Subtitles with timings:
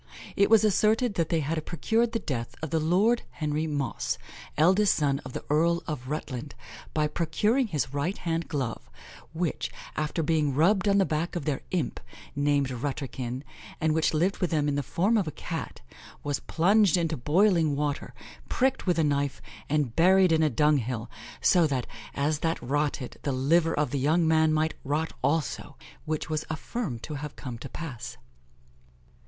[0.35, 4.17] It was asserted that they had procured the death of the Lord Henry Mosse,
[4.57, 6.55] eldest son of the Earl of Rutland,
[6.91, 8.89] by procuring his right hand glove,
[9.31, 11.99] which, after being rubbed on the back of their imp,
[12.35, 13.43] named "Rutterkin,"
[13.79, 15.81] and which lived with them in the form of a Cat,
[16.23, 18.15] was plunged into boiling water,
[18.49, 19.39] pricked with a knife,
[19.69, 21.11] and buried in a dung hill,
[21.41, 26.27] so that, as that rotted, the liver of the young man might rot also, which
[26.27, 28.17] was affirmed to have come to pass.